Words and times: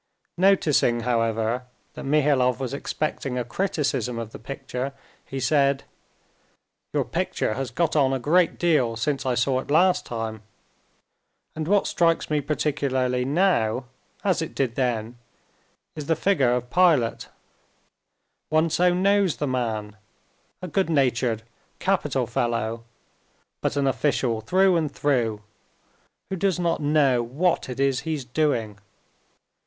Noticing, 0.39 1.01
however, 1.01 1.67
that 1.93 2.05
Mihailov 2.05 2.59
was 2.59 2.73
expecting 2.73 3.37
a 3.37 3.45
criticism 3.45 4.17
of 4.17 4.31
the 4.31 4.39
picture, 4.39 4.93
he 5.23 5.39
said: 5.39 5.83
"Your 6.91 7.05
picture 7.05 7.53
has 7.53 7.69
got 7.69 7.95
on 7.95 8.11
a 8.11 8.17
great 8.17 8.57
deal 8.57 8.95
since 8.95 9.27
I 9.27 9.35
saw 9.35 9.59
it 9.59 9.69
last 9.69 10.03
time; 10.07 10.41
and 11.55 11.67
what 11.67 11.85
strikes 11.85 12.31
me 12.31 12.41
particularly 12.41 13.25
now, 13.25 13.85
as 14.23 14.41
it 14.41 14.55
did 14.55 14.73
then, 14.73 15.19
is 15.95 16.07
the 16.07 16.15
figure 16.15 16.51
of 16.51 16.71
Pilate. 16.71 17.27
One 18.49 18.71
so 18.71 18.95
knows 18.95 19.35
the 19.35 19.45
man: 19.45 19.97
a 20.63 20.67
good 20.67 20.89
natured, 20.89 21.43
capital 21.77 22.25
fellow, 22.25 22.85
but 23.61 23.77
an 23.77 23.85
official 23.85 24.41
through 24.41 24.77
and 24.77 24.91
through, 24.91 25.43
who 26.31 26.35
does 26.37 26.59
not 26.59 26.81
know 26.81 27.21
what 27.21 27.69
it 27.69 27.79
is 27.79 27.99
he's 27.99 28.25
doing. 28.25 28.79